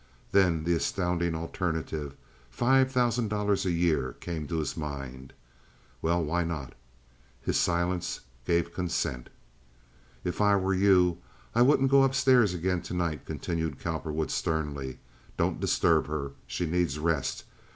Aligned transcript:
Then 0.31 0.63
the 0.63 0.73
astounding 0.73 1.35
alternative—five 1.35 2.91
thousand 2.91 3.27
dollars 3.27 3.67
a 3.67 3.71
year—came 3.71 4.47
to 4.47 4.57
his 4.57 4.75
mind. 4.75 5.31
Well, 6.01 6.23
why 6.25 6.43
not? 6.43 6.73
His 7.39 7.59
silence 7.59 8.21
gave 8.43 8.73
consent. 8.73 9.29
"If 10.23 10.41
I 10.41 10.55
were 10.55 10.73
you 10.73 11.19
I 11.53 11.61
wouldn't 11.61 11.91
go 11.91 12.01
up 12.01 12.15
stairs 12.15 12.51
again 12.55 12.81
to 12.81 12.95
night," 12.95 13.27
continued 13.27 13.77
Cowperwood, 13.79 14.31
sternly. 14.31 14.97
"Don't 15.37 15.59
disturb 15.59 16.07
her. 16.07 16.31
She 16.47 16.65
needs 16.65 16.97
rest. 16.97 17.43